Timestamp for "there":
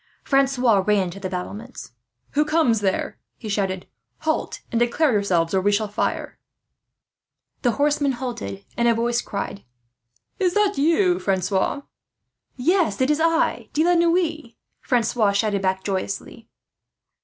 2.81-3.19